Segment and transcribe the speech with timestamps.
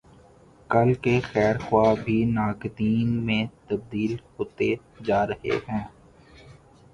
[0.69, 4.73] کل کے خیر خواہ بھی ناقدین میں تبدیل ہوتے
[5.05, 5.83] جارہے ہیں۔